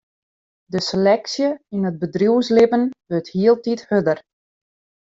[0.73, 4.19] De seleksje yn it bedriuwslibben wurdt hieltyd hurder.